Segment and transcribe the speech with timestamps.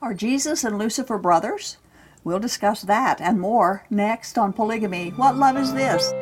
[0.00, 1.76] Are Jesus and Lucifer brothers?
[2.22, 5.10] We'll discuss that and more next on Polygamy.
[5.10, 6.12] What Love Is This?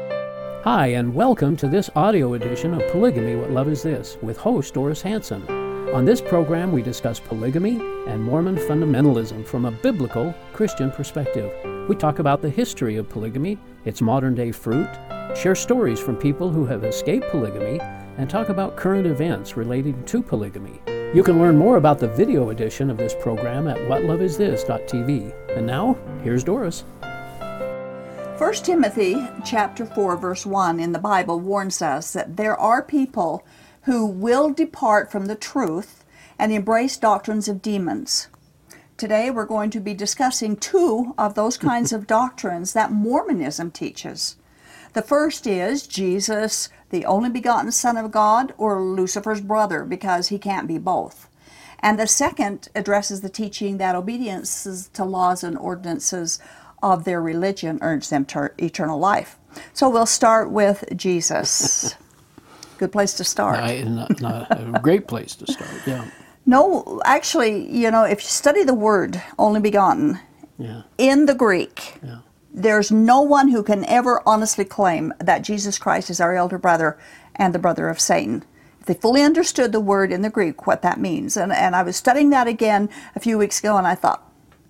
[0.65, 4.73] Hi, and welcome to this audio edition of Polygamy What Love Is This with host
[4.73, 5.47] Doris Hanson.
[5.93, 7.77] On this program, we discuss polygamy
[8.07, 11.53] and Mormon fundamentalism from a biblical Christian perspective.
[11.87, 14.89] We talk about the history of polygamy, its modern day fruit,
[15.37, 17.79] share stories from people who have escaped polygamy,
[18.17, 20.81] and talk about current events relating to polygamy.
[21.15, 25.57] You can learn more about the video edition of this program at whatloveisthis.tv.
[25.57, 26.85] And now, here's Doris.
[28.39, 33.47] 1 Timothy chapter 4 verse 1 in the Bible warns us that there are people
[33.83, 36.05] who will depart from the truth
[36.39, 38.27] and embrace doctrines of demons.
[38.97, 44.37] Today we're going to be discussing two of those kinds of doctrines that Mormonism teaches.
[44.97, 50.39] The first is Jesus, the only begotten Son of God, or Lucifer's brother, because he
[50.39, 51.29] can't be both.
[51.81, 56.39] And the second addresses the teaching that obedience to laws and ordinances
[56.83, 59.37] of their religion earns them ter- eternal life.
[59.75, 61.95] So we'll start with Jesus.
[62.79, 63.59] Good place to start.
[63.85, 66.07] not, not a great place to start, yeah.
[66.47, 70.21] No, actually, you know, if you study the word only begotten
[70.57, 72.21] Yeah, in the Greek, yeah.
[72.57, 76.99] There's no one who can ever honestly claim that Jesus Christ is our elder brother
[77.35, 78.45] and the brother of Satan.
[78.81, 81.37] If they fully understood the word in the Greek, what that means.
[81.37, 84.26] And, and I was studying that again a few weeks ago, and I thought,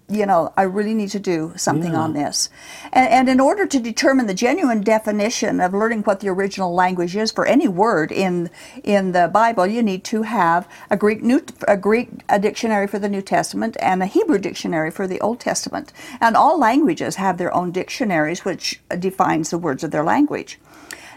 [0.09, 2.01] you know, I really need to do something Yeah.
[2.01, 2.49] on this.
[2.93, 7.17] And, and in order to determine the genuine definition of learning what the original language
[7.17, 8.51] is for any word in
[8.85, 13.01] in the Bible, you need to have a Greek new a Greek a dictionary for
[13.01, 15.93] the New Testament and a Hebrew dictionary for the Old Testament.
[16.21, 20.61] And all languages have their own dictionaries, which defines the words of their language.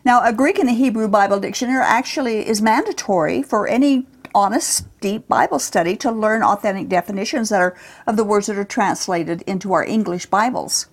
[0.06, 5.28] Now, a Greek and a Hebrew Bible dictionary actually is mandatory for any honest, deep
[5.28, 7.76] Bible study to learn authentic definitions that are
[8.08, 10.88] of the words that are translated into our English Bibles.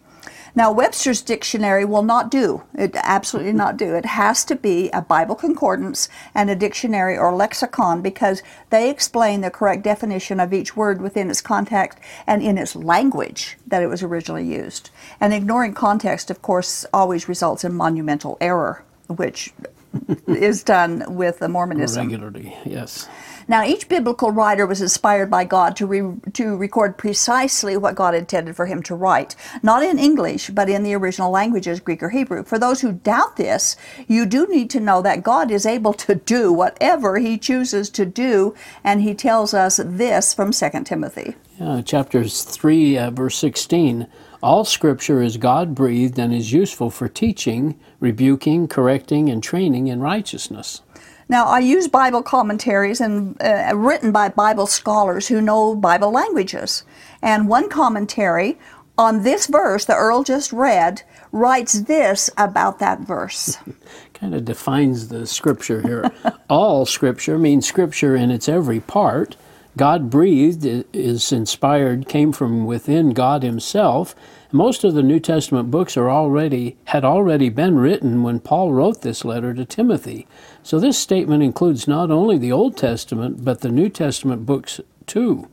[0.57, 2.63] Now, Webster's dictionary will not do.
[2.75, 3.95] It absolutely not do.
[3.95, 9.43] It has to be a Bible concordance and a dictionary or lexicon because they explain
[9.43, 13.89] the correct definition of each word within its context and in its language that it
[13.89, 14.89] was originally used.
[15.21, 19.53] And ignoring context, of course, always results in monumental error, which
[20.27, 22.07] is done with the Mormonism.
[22.07, 23.09] Regularly, yes.
[23.49, 28.15] Now, each biblical writer was inspired by God to, re- to record precisely what God
[28.15, 32.11] intended for him to write, not in English, but in the original languages, Greek or
[32.11, 32.43] Hebrew.
[32.43, 33.77] For those who doubt this,
[34.09, 38.05] you do need to know that God is able to do whatever he chooses to
[38.05, 41.37] do, and he tells us this from 2 Timothy.
[41.61, 44.09] Yeah, chapters 3, uh, verse 16.
[44.43, 50.01] All scripture is God breathed and is useful for teaching, rebuking, correcting, and training in
[50.01, 50.83] righteousness.
[51.29, 56.85] Now, I use Bible commentaries and uh, written by Bible scholars who know Bible languages.
[57.21, 58.59] And one commentary
[58.99, 63.59] on this verse the Earl just read writes this about that verse.
[64.15, 66.11] Kind of defines the scripture here.
[66.49, 69.37] All scripture means scripture in its every part.
[69.77, 70.65] God breathed
[70.95, 74.15] is inspired, came from within God Himself.
[74.51, 79.03] Most of the New Testament books are already had already been written when Paul wrote
[79.03, 80.27] this letter to Timothy.
[80.67, 85.47] So this statement includes not only the Old Testament but the New Testament books too.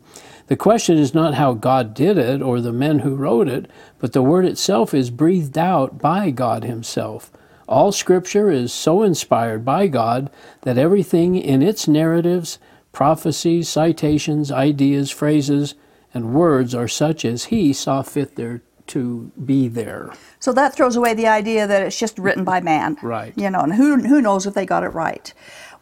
[0.47, 3.69] The question is not how God did it or the men who wrote it,
[3.99, 7.31] but the word itself is breathed out by God Himself.
[7.67, 10.31] All scripture is so inspired by God
[10.61, 12.57] that everything in its narratives,
[12.91, 15.75] prophecies, citations, ideas, phrases,
[16.11, 20.11] and words are such as He saw fit there to be there.
[20.39, 22.97] So that throws away the idea that it's just written by man.
[23.03, 23.33] Right.
[23.37, 25.33] You know, and who, who knows if they got it right?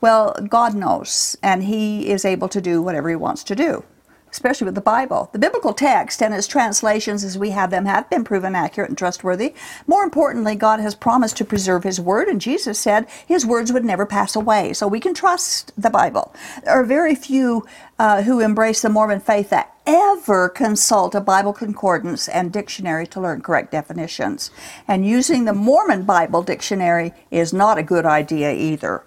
[0.01, 3.83] Well, God knows, and He is able to do whatever He wants to do,
[4.31, 5.29] especially with the Bible.
[5.33, 8.97] The biblical text and its translations, as we have them, have been proven accurate and
[8.97, 9.53] trustworthy.
[9.87, 13.85] More importantly, God has promised to preserve His Word, and Jesus said His words would
[13.85, 16.33] never pass away, so we can trust the Bible.
[16.63, 17.65] There are very few
[17.99, 23.21] uh, who embrace the Mormon faith that ever consult a Bible concordance and dictionary to
[23.21, 24.51] learn correct definitions.
[24.87, 29.03] And using the Mormon Bible dictionary is not a good idea either.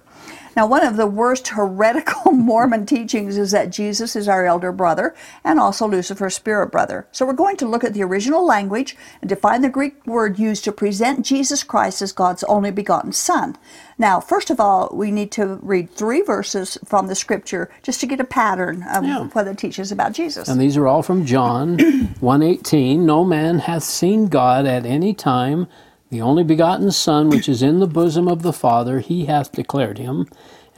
[0.57, 5.15] Now, one of the worst heretical Mormon teachings is that Jesus is our elder brother
[5.43, 7.07] and also Lucifer's spirit brother.
[7.13, 10.65] So, we're going to look at the original language and define the Greek word used
[10.65, 13.57] to present Jesus Christ as God's only begotten Son.
[13.99, 18.07] Now, first of all, we need to read three verses from the scripture just to
[18.07, 19.25] get a pattern of Yeah.
[19.29, 20.49] what it teaches about Jesus.
[20.49, 21.79] And these are all from John
[22.21, 22.99] 1:18.
[23.01, 25.67] No man hath seen God at any time.
[26.15, 29.99] The only begotten Son, which is in the bosom of the Father, he hath declared
[29.99, 30.29] him.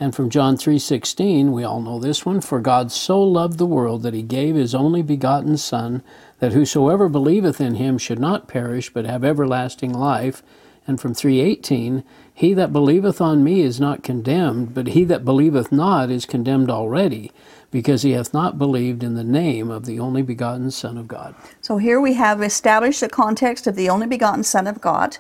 [0.01, 4.03] And from John 3:16, we all know this one, for God so loved the world
[4.03, 6.03] that he gave his only begotten son
[6.39, 10.43] that whosoever believeth in him should not perish but have everlasting life.
[10.89, 12.03] And from 3:18,
[12.33, 16.71] he that believeth on me is not condemned, but he that believeth not is condemned
[16.71, 17.31] already,
[17.71, 21.35] because he hath not believed in the name of the only begotten Son of God.
[21.61, 25.19] So here we have established the context of the only begotten Son of God.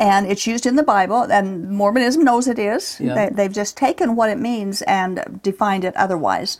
[0.00, 2.98] And it's used in the Bible, and Mormonism knows it is.
[2.98, 3.28] Yeah.
[3.28, 6.58] They, have just taken what it means and defined it otherwise.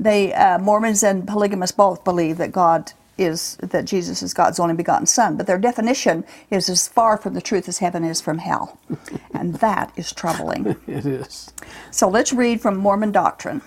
[0.00, 4.74] They uh, Mormons and polygamists both believe that God is that Jesus is God's only
[4.74, 8.38] begotten Son, but their definition is as far from the truth as heaven is from
[8.38, 8.78] hell,
[9.34, 10.76] and that is troubling.
[10.86, 11.52] It is.
[11.90, 13.60] So let's read from Mormon doctrine.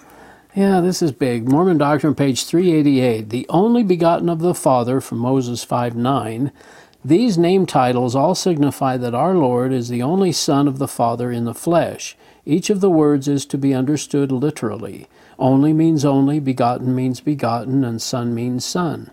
[0.55, 1.47] Yeah, this is big.
[1.47, 3.29] Mormon Doctrine, page 388.
[3.29, 6.51] The only begotten of the Father, from Moses 5 9.
[7.03, 11.31] These name titles all signify that our Lord is the only Son of the Father
[11.31, 12.15] in the flesh.
[12.45, 15.07] Each of the words is to be understood literally.
[15.39, 19.09] Only means only, begotten means begotten, and Son means Son.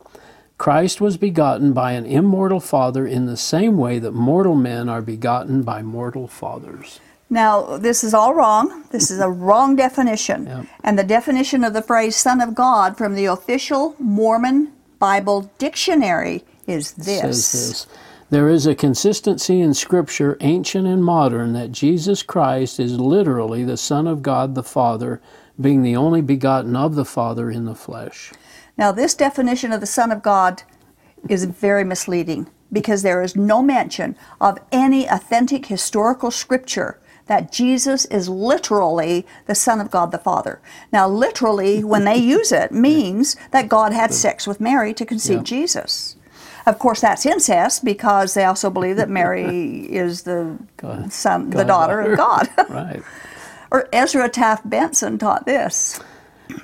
[0.58, 5.00] Christ was begotten by an immortal Father in the same way that mortal men are
[5.00, 7.00] begotten by mortal fathers.
[7.30, 8.84] Now, this is all wrong.
[8.90, 10.46] This is a wrong definition.
[10.46, 10.66] Yep.
[10.84, 16.44] And the definition of the phrase Son of God from the official Mormon Bible dictionary
[16.68, 17.20] is this.
[17.20, 17.86] says this
[18.30, 23.76] There is a consistency in Scripture, ancient and modern, that Jesus Christ is literally the
[23.76, 25.20] Son of God the Father,
[25.60, 28.32] being the only begotten of the Father in the flesh.
[28.76, 30.62] Now, this definition of the Son of God
[31.28, 38.04] is very misleading because there is no mention of any authentic historical scripture that Jesus
[38.06, 40.60] is literally the Son of God the Father.
[40.92, 45.38] Now, literally, when they use it, means that God had sex with Mary to conceive
[45.38, 45.42] Yeah.
[45.42, 46.16] Jesus.
[46.68, 51.64] Of course, that's incest because they also believe that Mary is the God- son, the
[51.64, 52.48] God daughter of God.
[52.68, 53.02] Right.
[53.70, 55.98] or Ezra Taft Benson taught this.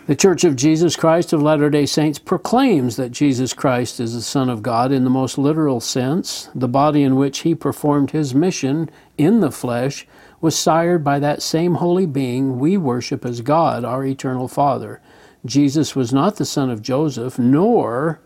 [0.07, 4.21] The Church of Jesus Christ of Latter day Saints proclaims that Jesus Christ is the
[4.21, 6.51] Son of God in the most literal sense.
[6.55, 10.07] The body in which he performed his mission in the flesh
[10.41, 15.01] was sired by that same holy being we worship as God, our eternal Father.
[15.47, 18.21] Jesus was not the son of Joseph, nor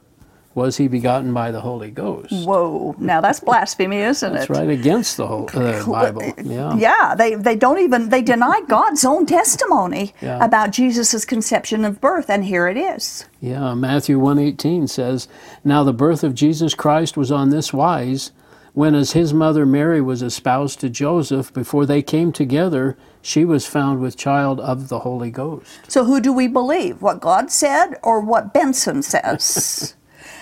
[0.58, 2.32] was he begotten by the Holy Ghost.
[2.46, 2.94] Whoa!
[2.98, 4.48] Now that's blasphemy, isn't That's it?
[4.48, 6.34] That's right against the whole uh, Bible.
[6.42, 6.76] Yeah.
[6.76, 10.44] Yeah, they, they don't even they deny God's own testimony Yeah.
[10.44, 13.24] about Jesus' conception of birth, and here it is.
[13.40, 15.28] Yeah, Matthew 1:18 says,
[15.64, 18.32] "Now the birth of Jesus Christ was on this wise,
[18.74, 23.66] when as his mother Mary was espoused to Joseph, before they came together, she was
[23.66, 27.00] found with child of the Holy Ghost." So who do we believe?
[27.00, 29.94] What God said or what Benson says?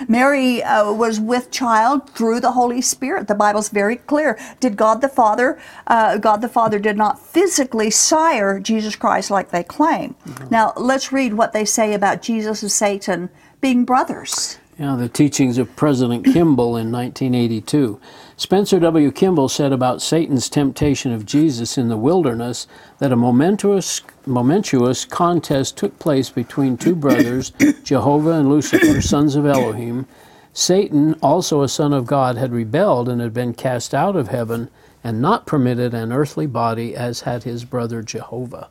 [0.08, 3.28] Mary uh, was with child through the Holy Spirit.
[3.28, 4.38] The Bible's very clear.
[4.60, 5.58] Did God the Father?
[5.86, 10.14] Uh, God the Father did not physically sire Jesus Christ like they claim.
[10.50, 14.58] Now let's read what they say about Jesus and Satan being brothers.
[14.78, 17.98] Yeah, the teachings of President Kimball in 1982.
[18.38, 19.10] Spencer W.
[19.10, 22.66] Kimball said about Satan's temptation of Jesus in the wilderness
[22.98, 27.50] that a momentous, momentous contest took place between two brothers,
[27.82, 30.06] Jehovah and Lucifer, sons of Elohim.
[30.52, 34.68] Satan, also a son of God, had rebelled and had been cast out of heaven
[35.02, 38.68] and not permitted an earthly body as had his brother Jehovah.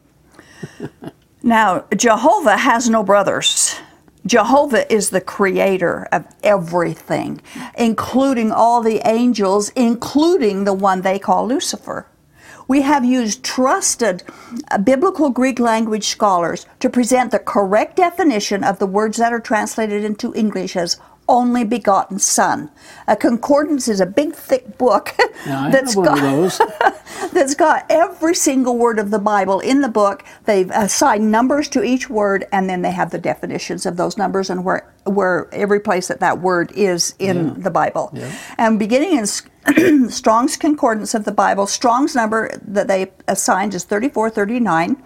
[1.41, 3.74] Now, Jehovah has no brothers.
[4.25, 7.41] Jehovah is the creator of everything,
[7.77, 12.07] including all the angels, including the one they call Lucifer.
[12.67, 14.23] We have used trusted
[14.71, 19.39] uh, biblical Greek language scholars to present the correct definition of the words that are
[19.39, 22.69] translated into English as only begotten son.
[23.07, 25.15] A concordance is a big thick book
[25.45, 26.59] Now, that's got those.
[27.33, 30.23] that's got every single word of the Bible in the book.
[30.45, 34.49] They've assigned numbers to each word, and then they have the definitions of those numbers
[34.49, 38.11] and where where every place that that word is in the Bible.
[38.57, 45.01] And beginning in Strong's Concordance of the Bible, Strong's number that they assigned is 3439.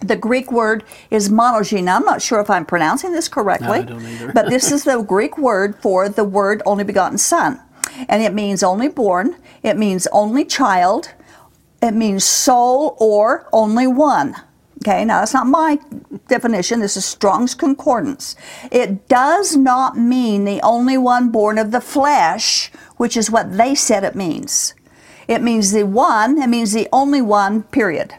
[0.00, 1.94] The Greek word is monogene.
[1.94, 4.32] I'm not sure if I'm pronouncing this correctly, either.
[4.32, 7.60] but this is the Greek word for the word only begotten son.
[8.08, 11.12] And it means only born, it means only child,
[11.82, 14.36] it means soul or only one.
[14.82, 15.78] Okay, now that's not my
[16.28, 16.80] definition.
[16.80, 18.34] This is Strong's Concordance.
[18.72, 23.74] It does not mean the only one born of the flesh, which is what they
[23.74, 24.72] said it means.
[25.28, 28.14] It means the one, it means the only one, period.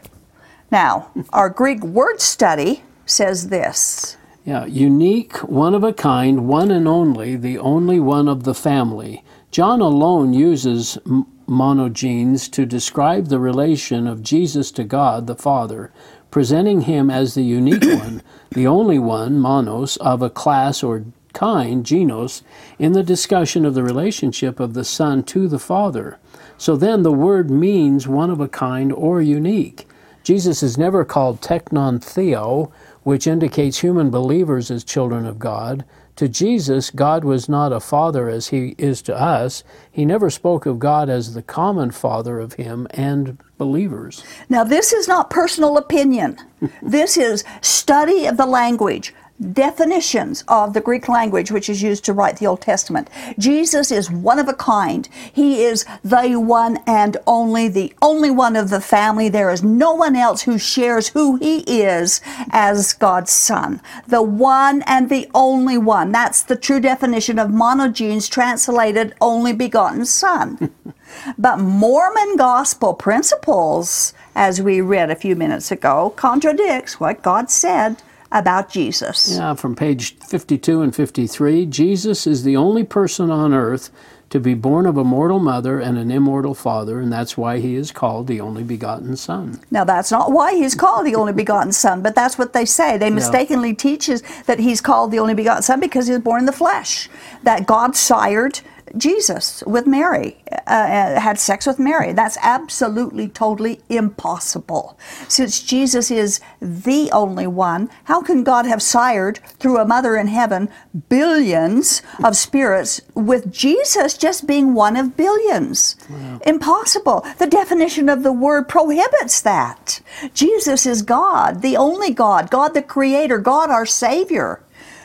[0.72, 4.16] Now, our Greek word study says this.
[4.42, 9.22] Yeah, unique, one of a kind, one and only, the only one of the family.
[9.50, 15.92] John alone uses m- monogenes to describe the relation of Jesus to God the Father,
[16.30, 21.84] presenting him as the unique one, the only one, monos, of a class or kind,
[21.84, 22.40] genos,
[22.78, 26.18] in the discussion of the relationship of the Son to the Father.
[26.56, 29.86] So then the word means one of a kind or unique.
[30.22, 32.70] Jesus is never called teknon theou,
[33.02, 35.84] which indicates human believers as children of God.
[36.16, 39.64] To Jesus, God was not a father as he is to us.
[39.90, 44.22] He never spoke of God as the common father of him and believers.
[44.48, 46.36] Now, this is not personal opinion.
[46.82, 52.12] this is study of the language, definitions of the Greek language which is used to
[52.12, 53.08] write the Old Testament.
[53.38, 55.08] Jesus is one of a kind.
[55.32, 59.28] He is the one and only, the only one of the family.
[59.28, 62.20] There is no one else who shares who he is
[62.50, 63.80] as God's son.
[64.06, 66.12] The one and the only one.
[66.12, 70.72] That's the true definition of monogenes translated only begotten son.
[71.38, 78.02] but Mormon gospel principles, as we read a few minutes ago, contradicts what God said
[78.32, 79.36] about Jesus.
[79.36, 83.90] Yeah, from page 52 and 53 Jesus is the only person on earth
[84.32, 87.74] to be born of a mortal mother and an immortal father, and that's why he
[87.74, 89.60] is called the only begotten Son.
[89.70, 92.96] Now, that's not why he's called the only begotten Son, but that's what they say.
[92.96, 93.76] They mistakenly yeah.
[93.76, 97.10] teaches that he's called the only begotten Son because he was born in the flesh,
[97.42, 98.60] that God sired
[98.96, 102.12] Jesus with Mary, uh, uh, had sex with Mary.
[102.12, 104.98] That's absolutely, totally impossible.
[105.28, 110.26] Since Jesus is the only one, how can God have sired through a mother in
[110.26, 110.68] heaven
[111.08, 115.96] billions of spirits with Jesus just being one of billions?
[116.08, 116.40] Wow.
[116.46, 117.24] Impossible.
[117.38, 120.00] The definition of the word prohibits that.
[120.34, 124.62] Jesus is God, the only God, God the Creator, God our Savior.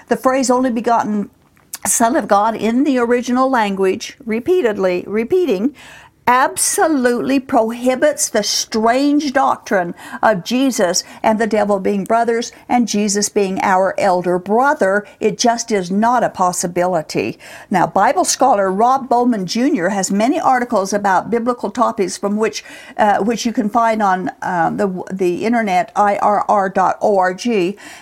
[0.07, 1.29] The phrase only begotten
[1.88, 5.75] Son of God in the original language, repeatedly repeating,
[6.27, 13.60] absolutely prohibits the strange doctrine of Jesus and the devil being brothers and Jesus being
[13.62, 15.08] our elder brother.
[15.22, 17.39] It just is not a possibility.
[17.72, 19.88] Now, Bible scholar Rob Bowman Jr.
[19.88, 22.63] has many articles about biblical topics from which,
[22.98, 27.48] uh, which you can find on um, the, the internet, irr.org.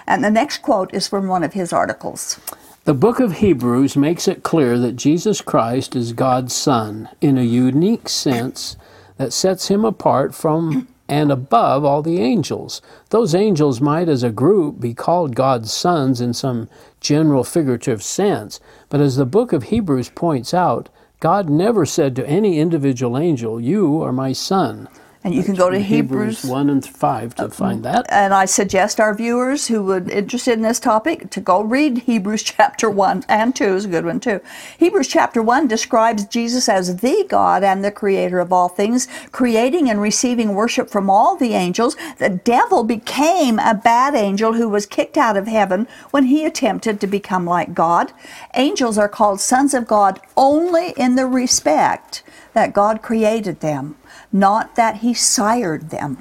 [0.08, 2.40] And the next quote is from one of his articles.
[2.86, 7.42] The book of Hebrews makes it clear that Jesus Christ is God's Son in a
[7.42, 8.78] unique sense
[9.18, 12.84] that sets him apart from and above all the angels.
[13.10, 16.70] Those angels might, as a group, be called God's sons in some
[17.02, 20.90] general figurative sense, but as the book of Hebrews points out,
[21.20, 24.88] God never said to any individual angel, You are my son.
[25.26, 28.06] And you can go to Hebrews, Hebrews 1 and 5 to find that.
[28.10, 32.44] And I suggest our viewers who would interested in this topic to go read Hebrews
[32.44, 34.40] chapter 1 and 2 is a good one too.
[34.78, 39.90] Hebrews chapter 1 describes Jesus as the God and the creator of all things, creating
[39.90, 41.98] and receiving worship from all the angels.
[42.20, 47.02] The devil became a bad angel who was kicked out of heaven when he attempted
[47.02, 48.14] to become like God.
[48.54, 52.22] Angels are called sons of God only in the respect
[52.54, 53.96] that God created them
[54.36, 56.18] not that he sired them.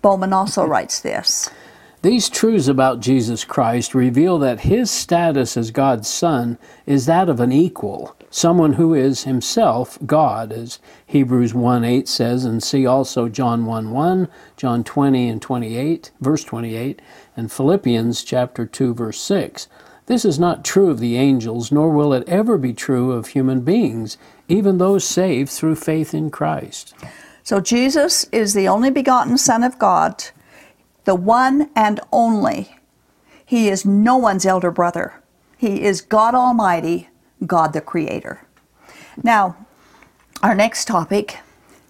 [0.00, 0.70] Bowman also mm-hmm.
[0.70, 1.50] writes this.
[2.00, 7.38] These truths about Jesus Christ reveal that his status as God's Son is that of
[7.38, 13.28] an equal, someone who is himself God, as Hebrews 1 8 says, and see also
[13.28, 17.02] John 1 1, John 20 and 28, verse 28,
[17.36, 19.68] and Philippians chapter 2, verse 6.
[20.06, 23.60] This is not true of the angels, nor will it ever be true of human
[23.60, 24.18] beings,
[24.48, 26.94] even those saved through faith in Christ.
[27.42, 30.24] So Jesus is the only begotten Son of God,
[31.04, 32.76] the one and only.
[33.44, 35.20] He is no one's elder brother.
[35.58, 37.08] He is God Almighty,
[37.46, 38.40] God the Creator.
[39.22, 39.56] Now,
[40.42, 41.38] our next topic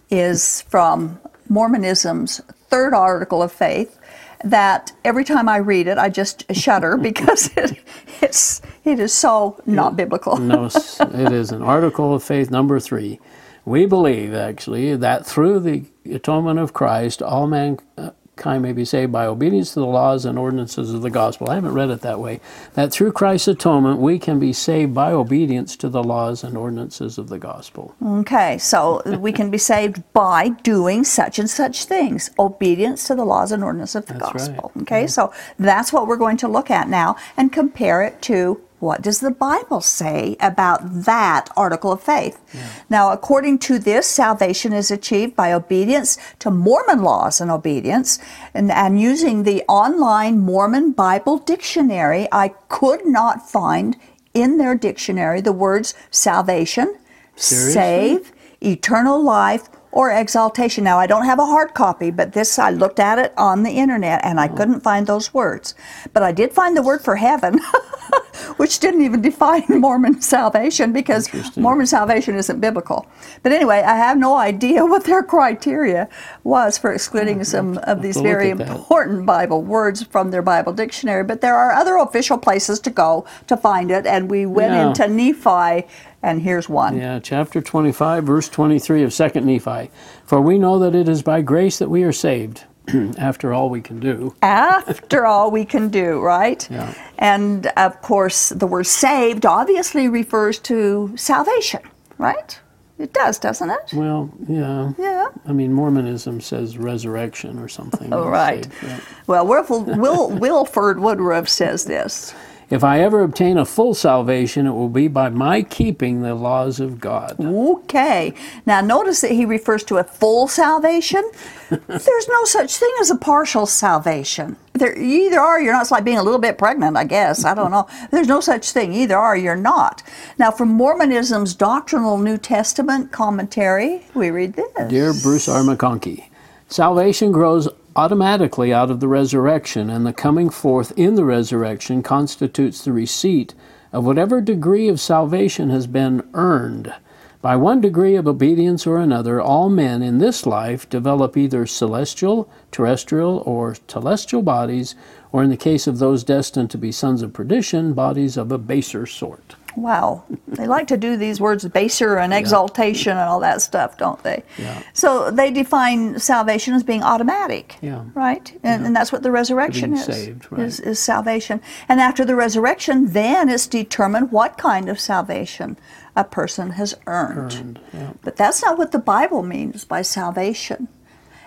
[0.09, 1.19] is from
[1.49, 3.97] Mormonism's third article of faith
[4.43, 7.79] that every time I read it, I just shudder because it,
[8.21, 10.37] it's, it is so not biblical.
[10.37, 13.19] no, it is an article of faith number three.
[13.65, 19.25] We believe, actually, that through the atonement of Christ, all mankind may be saved by
[19.25, 21.49] obedience to the laws and ordinances of the gospel.
[21.49, 22.41] I haven't read it that way.
[22.73, 27.17] That through Christ's atonement, we can be saved by obedience to the laws and ordinances
[27.17, 27.95] of the gospel.
[28.03, 33.25] Okay, so we can be saved by doing such and such things obedience to the
[33.25, 34.71] laws and ordinances of the that's gospel.
[34.75, 34.81] Right.
[34.81, 35.07] Okay, yeah.
[35.07, 39.21] so that's what we're going to look at now and compare it to what does
[39.21, 42.37] the Bible say about that article of faith?
[42.53, 42.69] Yeah.
[42.89, 48.19] Now, according to this, salvation is achieved by obedience to Mormon laws and obedience.
[48.53, 53.95] And, and using the online Mormon Bible dictionary, I could not find
[54.33, 56.97] in their dictionary the words salvation,
[57.35, 57.73] Seriously?
[57.73, 60.83] save, eternal life, or exaltation.
[60.83, 63.69] Now, I don't have a hard copy, but this, I looked at it on the
[63.69, 65.75] internet and I couldn't find those words.
[66.13, 67.59] But I did find the word for heaven,
[68.57, 73.05] which didn't even define Mormon salvation because Mormon salvation isn't biblical.
[73.43, 76.09] But anyway, I have no idea what their criteria
[76.43, 81.23] was for excluding some of these very important Bible words from their Bible dictionary.
[81.23, 84.87] But there are other official places to go to find it, and we went Yeah.
[84.87, 85.87] into Nephi,
[86.23, 86.97] and here's one.
[86.97, 89.91] Yeah, chapter 25, verse 23 of 2nd Nephi.
[90.25, 92.63] For we know that it is by grace that we are saved,
[93.17, 94.33] after all we can do.
[94.41, 96.67] after all we can do, right?
[96.71, 96.93] Yeah.
[97.19, 101.81] And of course, the word saved obviously refers to salvation,
[102.17, 102.59] right?
[102.99, 103.91] It does, doesn't it?
[103.93, 104.93] Well, yeah.
[104.97, 105.27] Yeah.
[105.47, 108.13] I mean, Mormonism says resurrection or something.
[108.13, 108.63] Oh, not right.
[108.65, 108.99] saved, yeah.
[109.27, 112.33] Well, Wil- Wil- Wilford Woodruff says this.
[112.69, 116.79] If I ever obtain a full salvation, it will be by my keeping the laws
[116.79, 117.35] of God.
[117.39, 118.33] Okay.
[118.65, 121.29] Now, notice that he refers to a full salvation.
[121.69, 124.55] There's no such thing as a partial salvation.
[124.73, 125.83] There, you either are, or you're not.
[125.83, 127.45] It's like being a little bit pregnant, I guess.
[127.45, 127.87] I don't know.
[128.11, 128.93] There's no such thing.
[128.93, 130.01] Either are, or you're not.
[130.37, 134.89] Now, from Mormonism's doctrinal New Testament commentary, we read this.
[134.89, 135.61] Dear Bruce R.
[135.61, 136.25] McConkie,
[136.69, 142.83] salvation grows automatically out of the resurrection, and the coming forth in the resurrection constitutes
[142.83, 143.53] the receipt
[143.91, 146.93] of whatever degree of salvation has been earned.
[147.41, 152.49] By one degree of obedience or another, all men in this life develop either celestial,
[152.71, 154.95] terrestrial, or telestial bodies,
[155.31, 158.57] or in the case of those destined to be sons of perdition, bodies of a
[158.57, 159.55] baser sort.
[159.75, 160.23] Wow.
[160.47, 164.43] They like to do these words baser and exaltation and all that stuff, don't they?
[164.57, 164.83] Yeah.
[164.93, 167.77] So they define salvation as being automatic.
[167.81, 168.05] Yeah.
[168.13, 168.59] Right?
[168.63, 170.61] And, and that's what the resurrection is, saved, right.
[170.61, 170.79] is.
[170.79, 171.61] Is salvation.
[171.89, 175.77] And after the resurrection, then it's determined what kind of salvation
[176.15, 177.53] a person has earned.
[177.53, 178.13] Earned, yeah.
[178.21, 180.87] But that's not what the Bible means by salvation.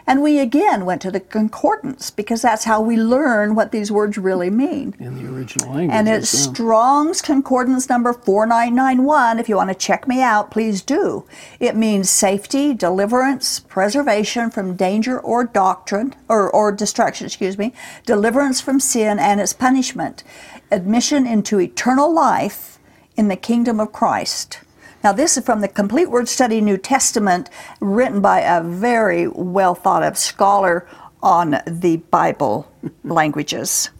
[0.08, 4.16] And we again went to the concordance because that's how we learn what these words
[4.16, 4.94] really mean.
[5.00, 5.90] In the original language.
[5.90, 9.40] And it's Strong's Concordance number 4991.
[9.40, 11.26] If you want to check me out, please do.
[11.58, 17.72] It means safety, deliverance, preservation from danger or doctrine, or, or destruction, excuse me,
[18.04, 20.22] deliverance from sin and its punishment,
[20.70, 22.78] admission into eternal life
[23.16, 24.60] in the kingdom of Christ.
[25.06, 29.76] Now, this is from the Complete Word Study New Testament, written by a very well
[29.76, 30.84] thought of scholar
[31.22, 32.68] on the Bible
[33.04, 33.90] languages.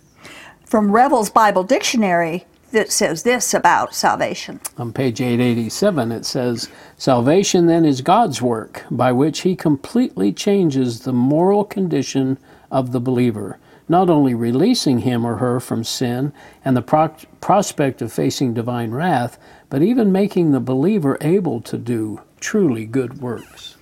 [0.65, 4.61] From Revell's Bible Dictionary, that says this about salvation.
[4.79, 11.03] On page 887, it says, Salvation then is God's work, by which He completely changes
[11.03, 12.37] the moral condition
[12.73, 16.33] of the believer, not only releasing him or her from sin
[16.65, 21.77] and the pro- prospect of facing divine wrath, but even making the believer able to
[21.79, 23.77] do truly good works.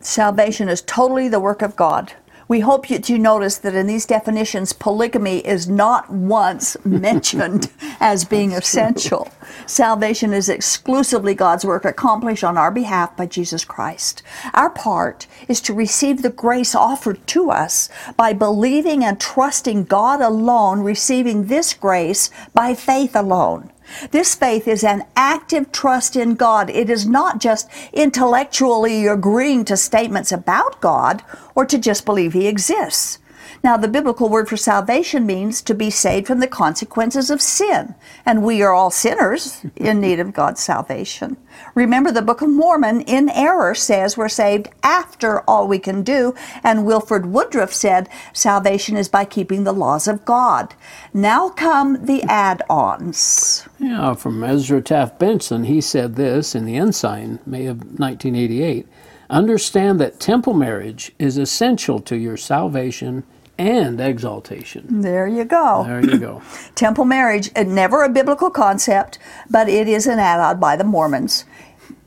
[0.00, 2.12] Salvation is totally the work of God.
[2.48, 8.24] We hope that you notice that in these definitions, polygamy is not once mentioned as
[8.26, 9.30] being essential.
[9.64, 14.22] Salvation is exclusively God's work accomplished on our behalf by Jesus Christ.
[14.52, 20.20] Our part is to receive the grace offered to us by believing and trusting God
[20.20, 23.70] alone, receiving this grace by faith alone.
[24.10, 26.70] This faith is an active trust in God.
[26.70, 31.22] It is not just intellectually agreeing to statements about God
[31.54, 33.18] or to just believe He exists.
[33.64, 37.94] Now, the biblical word for salvation means to be saved from the consequences of sin,
[38.26, 41.36] and we are all sinners in need of God's salvation.
[41.76, 46.34] Remember, the Book of Mormon in error says we're saved after all we can do,
[46.64, 50.74] and Wilford Woodruff said salvation is by keeping the laws of God.
[51.14, 53.68] Now come the add ons.
[53.78, 58.88] Yeah, from Ezra Taft Benson, he said this in the Ensign, May of 1988
[59.30, 63.22] Understand that temple marriage is essential to your salvation
[63.58, 65.02] and exaltation.
[65.02, 65.84] There you go.
[65.86, 66.42] There you go.
[66.74, 69.18] Temple marriage, uh, never a biblical concept,
[69.50, 71.44] but it is an add-on by the Mormons.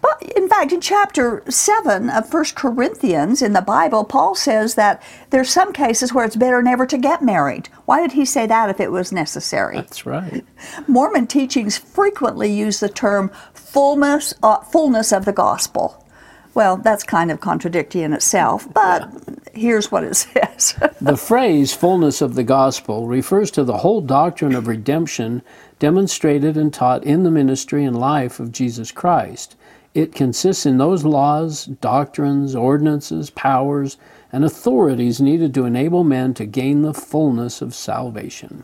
[0.02, 5.02] But in fact, in chapter 7 of 1 Corinthians in the Bible, Paul says that
[5.32, 7.70] there's some cases where it's better never to get married.
[7.86, 9.78] Why did he say that if it was necessary?
[9.78, 10.46] That's right.
[10.88, 16.05] Mormon teachings frequently use the term fullness, uh, fullness of the gospel.
[16.56, 19.12] Well, that's kind of contradictory in itself, but
[19.54, 20.74] here's what it says.
[21.02, 25.42] The phrase fullness of the gospel refers to the whole doctrine of redemption
[25.80, 29.58] demonstrated and taught in the ministry and life of Jesus Christ.
[29.94, 33.98] It consists in those laws, doctrines, ordinances, powers,
[34.32, 38.64] and authorities needed to enable men to gain the fullness of salvation.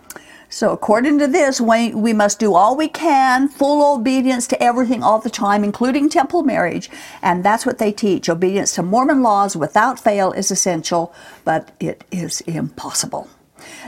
[0.52, 5.02] So, according to this, we, we must do all we can, full obedience to everything
[5.02, 6.90] all the time, including temple marriage.
[7.22, 8.28] And that's what they teach.
[8.28, 11.14] Obedience to Mormon laws without fail is essential,
[11.46, 13.30] but it is impossible.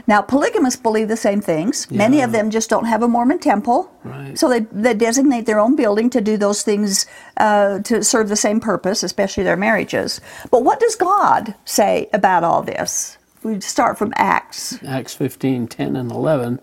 [0.07, 1.91] Now, polygamists believe the same things.
[1.91, 3.91] Many of them just don't have a Mormon temple.
[4.05, 4.37] Right.
[4.37, 8.35] So they, they designate their own building to do those things uh, to serve the
[8.37, 10.21] same purpose, especially their marriages.
[10.49, 13.17] But what does God say about all this?
[13.43, 14.81] We start from Acts.
[14.85, 16.61] Acts 15, 10 and 11.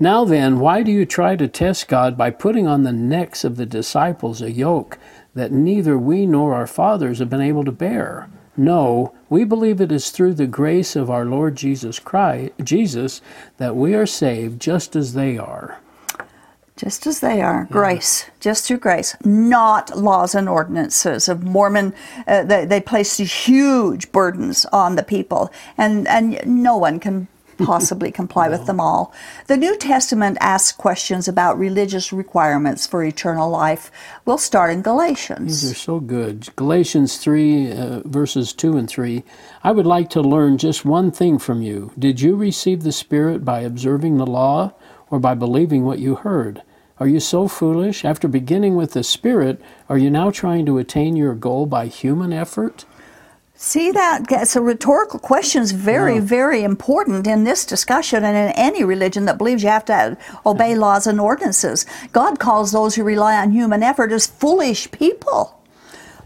[0.00, 3.56] Now then, why do you try to test God by putting on the necks of
[3.56, 4.98] the disciples a yoke
[5.34, 8.30] that neither we nor our fathers have been able to bear?
[8.56, 13.20] No, we believe it is through the grace of our Lord Jesus Christ, Jesus,
[13.58, 15.81] that we are saved just as they are.
[16.76, 21.94] Just as they are, grace, just through grace, not laws and ordinances of Mormon.
[22.26, 27.28] Uh, they, they place these huge burdens on the people, and, and no one can
[27.64, 29.12] possibly comply with them all.
[29.46, 33.90] The New Testament asks questions about religious requirements for eternal life.
[34.24, 35.62] We'll start in Galatians.
[35.62, 36.54] These are so good.
[36.56, 39.22] Galatians 3, uh, verses 2 and 3.
[39.62, 41.92] I would like to learn just one thing from you.
[41.98, 44.72] Did you receive the Spirit by observing the law
[45.12, 46.62] or by believing what you heard?
[46.98, 48.02] Are you so foolish?
[48.02, 52.32] After beginning with the Spirit, are you now trying to attain your goal by human
[52.32, 52.86] effort?
[53.54, 54.24] See that?
[54.30, 55.60] It's a rhetorical question.
[55.60, 59.84] is very, very important in this discussion and in any religion that believes you have
[59.84, 61.84] to obey laws and ordinances.
[62.12, 65.62] God calls those who rely on human effort as foolish people.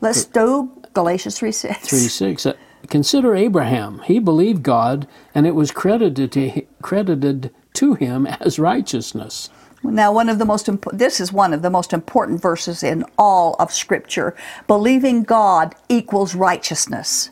[0.01, 1.88] Let's do Galatians 3 6.
[1.88, 2.46] 3 6.
[2.46, 2.53] Uh,
[2.88, 4.01] Consider Abraham.
[4.05, 9.50] He believed God, and it was credited to, credited to him as righteousness.
[9.82, 13.04] Now, one of the most imp- this is one of the most important verses in
[13.18, 14.34] all of Scripture.
[14.66, 17.30] Believing God equals righteousness.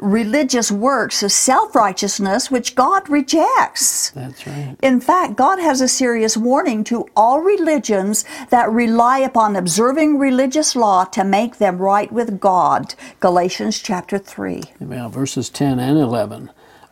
[0.00, 4.10] Religious works is self righteousness, which God rejects.
[4.10, 4.76] That's right.
[4.80, 10.76] In fact, God has a serious warning to all religions that rely upon observing religious
[10.76, 12.94] law to make them right with God.
[13.18, 14.62] Galatians chapter 3.
[14.80, 16.50] Well, verses 10 and 11.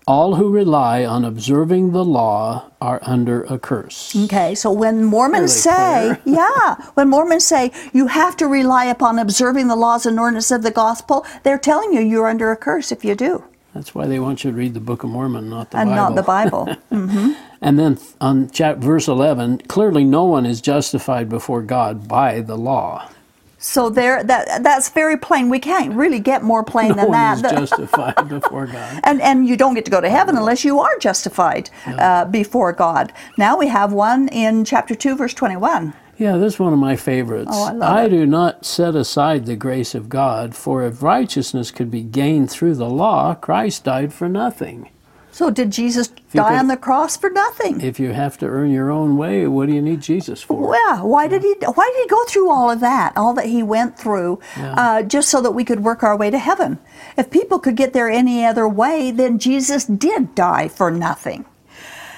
[0.08, 4.14] All who rely on observing the law are under a curse.
[4.14, 9.18] Okay, so when Mormons Fairly say, yeah, when Mormons say you have to rely upon
[9.18, 12.92] observing the laws and ordinances of the gospel, they're telling you you're under a curse
[12.92, 13.42] if you do,
[13.74, 16.06] That's why they want you to read the Book of Mormon, not the and Bible.
[16.06, 16.76] And not the Bible.
[16.96, 17.32] Mm-hmm.
[17.60, 22.56] And then on chap- verse 11, clearly no one is justified before God by the
[22.56, 23.10] law.
[23.66, 25.48] So there, that that's very plain.
[25.48, 27.52] We can't really get more plain No than one that.
[27.52, 29.00] is justified before God.
[29.04, 32.72] and and you don't get to go to heaven unless you are justified uh, before
[32.72, 33.12] God.
[33.36, 35.94] Now we have one in chapter two, verse twenty-one.
[36.18, 37.50] Yeah, this is one of my favorites.
[37.52, 38.08] Oh, I love it.
[38.08, 42.76] do not set aside the grace of God, for if righteousness could be gained through
[42.76, 44.88] the law, Christ died for nothing.
[45.36, 47.82] So did Jesus die could- on the cross for nothing?
[47.82, 50.56] If you have to earn your own way, what do you need Jesus for?
[50.56, 51.54] Well, why did he?
[51.60, 53.12] Why did he go through all of that?
[53.18, 56.38] All that he went through, uh, just so that we could work our way to
[56.38, 56.78] heaven.
[57.18, 61.44] If people could get there any other way, then Jesus did die for nothing.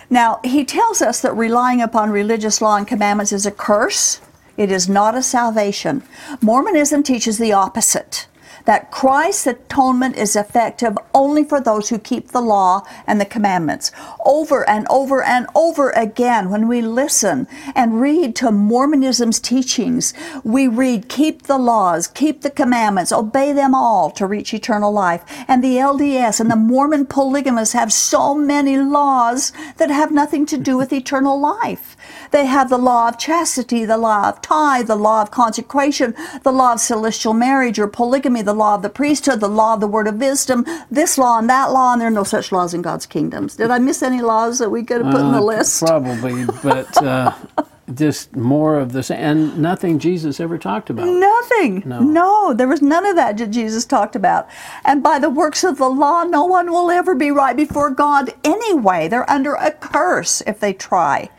[0.08, 4.20] Now he tells us that relying upon religious law and commandments is a curse.
[4.56, 6.04] It is not a salvation.
[6.40, 8.27] Mormonism teaches the opposite.
[8.68, 13.90] That Christ's atonement is effective only for those who keep the law and the commandments.
[14.26, 20.12] Over and over and over again, when we listen and read to Mormonism's teachings,
[20.44, 25.24] we read, keep the laws, keep the commandments, obey them all to reach eternal life.
[25.48, 30.58] And the LDS and the Mormon polygamists have so many laws that have nothing to
[30.58, 31.96] do with eternal life.
[32.32, 36.52] They have the law of chastity, the law of tithe, the law of consecration, the
[36.52, 39.86] law of celestial marriage or polygamy, the law of the priesthood, the law of the
[39.96, 42.82] word of wisdom, this law and that law, and there are no such laws in
[42.82, 43.56] God's kingdoms.
[43.56, 45.80] Did I miss any laws that we could have put in the Uh, list?
[45.80, 47.32] Probably, but uh,
[47.94, 51.06] just more of the same, and nothing Jesus ever talked about.
[51.08, 51.82] Nothing.
[51.86, 52.00] No.
[52.00, 54.48] No, there was none of that that Jesus talked about.
[54.84, 58.34] And by the works of the law, no one will ever be right before God
[58.44, 59.08] anyway.
[59.08, 61.30] They're under a curse if they try.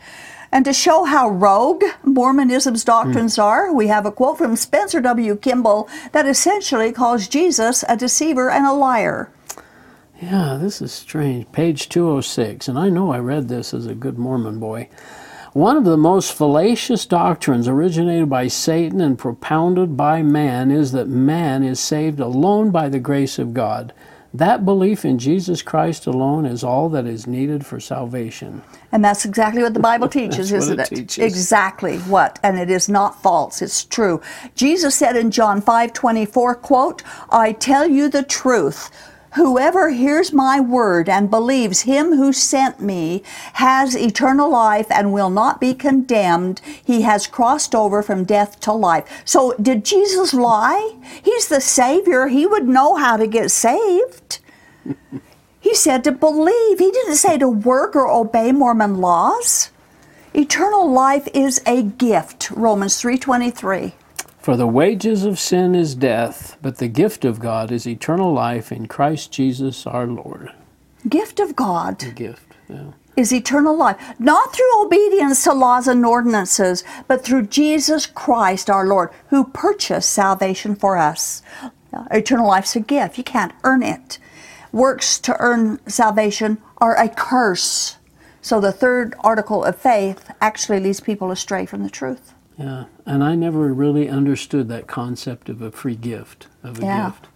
[0.52, 3.42] And to show how rogue Mormonism's doctrines hmm.
[3.42, 5.36] are, we have a quote from Spencer W.
[5.36, 9.30] Kimball that essentially calls Jesus a deceiver and a liar.
[10.20, 11.50] Yeah, this is strange.
[11.50, 14.88] Page 206, and I know I read this as a good Mormon boy.
[15.52, 21.08] One of the most fallacious doctrines originated by Satan and propounded by man is that
[21.08, 23.92] man is saved alone by the grace of God.
[24.34, 28.62] That belief in Jesus Christ alone is all that is needed for salvation.
[28.92, 30.96] And that's exactly what the Bible teaches, That's isn't what it it?
[31.08, 31.24] teaches.
[31.24, 33.62] Exactly what, and it is not false.
[33.62, 34.20] It's true.
[34.54, 38.90] Jesus said in John 5:24, quote, "I tell you the truth,
[39.34, 43.22] Whoever hears my word and believes him who sent me
[43.54, 46.60] has eternal life and will not be condemned.
[46.84, 49.22] He has crossed over from death to life.
[49.24, 50.96] So, did Jesus lie?
[51.22, 52.26] He's the Savior.
[52.26, 54.40] He would know how to get saved.
[55.60, 56.80] he said to believe.
[56.80, 59.70] He didn't say to work or obey Mormon laws.
[60.34, 62.50] Eternal life is a gift.
[62.50, 63.94] Romans 3:23.
[64.40, 68.72] For the wages of sin is death, but the gift of God is eternal life
[68.72, 70.50] in Christ Jesus our Lord.
[71.06, 71.98] Gift of God.
[71.98, 72.92] The gift, yeah.
[73.16, 78.86] Is eternal life, not through obedience to laws and ordinances, but through Jesus Christ our
[78.86, 81.42] Lord, who purchased salvation for us.
[82.10, 83.18] Eternal life's a gift.
[83.18, 84.18] You can't earn it.
[84.72, 87.98] Works to earn salvation are a curse.
[88.40, 92.32] So the third article of faith actually leads people astray from the truth.
[92.60, 97.06] Yeah, and I never really understood that concept of a free gift of a Yeah.
[97.06, 97.28] gift.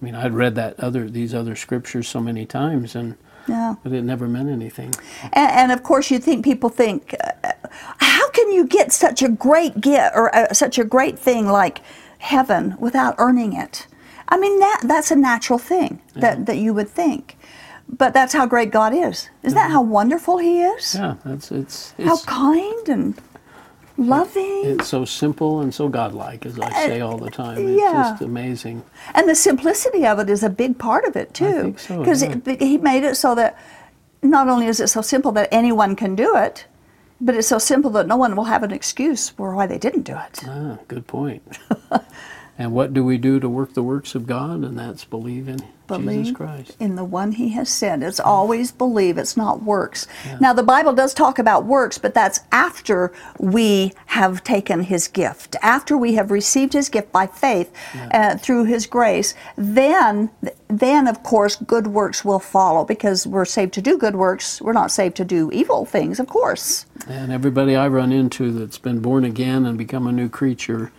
[0.00, 3.16] I mean, I'd read that other these other scriptures so many times, and
[3.48, 3.74] Yeah.
[3.82, 4.94] but it never meant anything.
[5.32, 7.50] And, and of course, you think people think, uh,
[7.98, 11.80] how can you get such a great gift or uh, such a great thing like
[12.18, 13.86] heaven without earning it?
[14.28, 17.36] I mean, that that's a natural thing that, that you would think.
[17.90, 19.30] But that's how great God is.
[19.42, 20.94] Isn't that how wonderful He is?
[20.94, 23.14] Yeah, that's it's How kind and
[23.98, 24.62] loving.
[24.64, 27.58] it's so simple and so godlike, as I say all the time.
[27.58, 28.10] It's yeah.
[28.10, 28.82] just amazing.
[29.14, 31.62] And the simplicity of it is a big part of it too.
[31.62, 32.36] think so, Because yeah.
[32.58, 33.58] he made it so that
[34.22, 36.66] not only is it so simple that anyone can do it,
[37.20, 40.02] but it's so simple that no one will have an excuse for why they didn't
[40.02, 40.40] do it.
[40.46, 41.42] Ah, good point.
[42.58, 44.64] and what do we do to work the works of God?
[44.64, 45.62] And that's believe in
[45.96, 46.76] Jesus Christ.
[46.78, 48.02] in the one he has sent.
[48.02, 50.06] It's always believe, it's not works.
[50.40, 55.56] Now, the Bible does talk about works, but that's after we have taken his gift,
[55.62, 57.72] after we have received his gift by faith
[58.12, 59.34] uh, through his grace.
[59.56, 60.30] Then,
[60.68, 64.60] then, of course, good works will follow because we're saved to do good works.
[64.60, 66.86] We're not saved to do evil things, of course.
[67.06, 70.92] And everybody I run into that's been born again and become a new creature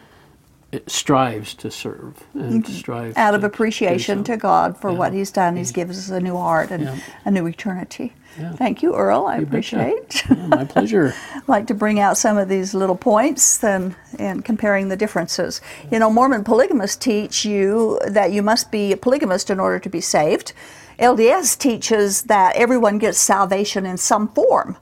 [0.88, 3.20] strives to serve and strives Mm-hmm.
[3.20, 6.70] Out of appreciation to God for what he's done, he's given us a new heart
[6.72, 6.98] and Yeah.
[7.26, 8.14] a new eternity.
[8.40, 8.54] Yeah.
[8.54, 9.26] Thank you, Earl.
[9.26, 10.24] I You appreciate.
[10.30, 11.14] Yeah, my pleasure.
[11.48, 15.60] like to bring out some of these little points and, and comparing the differences.
[15.92, 19.90] You know, Mormon polygamists teach you that you must be a polygamist in order to
[19.90, 20.54] be saved.
[21.00, 24.78] LDS teaches that everyone gets salvation in some form,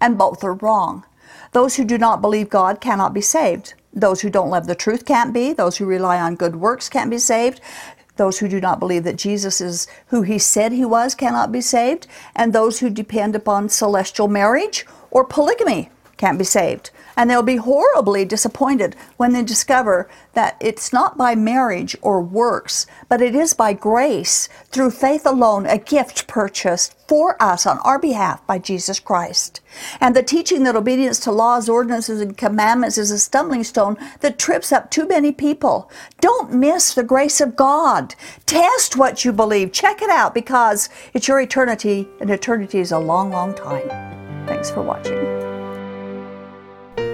[0.00, 1.04] and both are wrong.
[1.52, 3.74] Those who do not believe God cannot be saved.
[3.92, 5.52] Those who don't love the truth can't be.
[5.52, 7.60] Those who rely on good works can't be saved.
[8.16, 11.60] Those who do not believe that Jesus is who he said he was cannot be
[11.60, 12.06] saved.
[12.34, 16.90] And those who depend upon celestial marriage or polygamy can't be saved.
[17.16, 22.86] And they'll be horribly disappointed when they discover that it's not by marriage or works,
[23.08, 27.98] but it is by grace, through faith alone, a gift purchased for us on our
[27.98, 29.60] behalf by Jesus Christ.
[30.00, 34.38] And the teaching that obedience to laws, ordinances, and commandments is a stumbling stone that
[34.38, 35.90] trips up too many people.
[36.20, 38.14] Don't miss the grace of God.
[38.46, 39.72] Test what you believe.
[39.72, 43.88] Check it out because it's your eternity, and eternity is a long, long time.
[44.46, 45.57] Thanks for watching.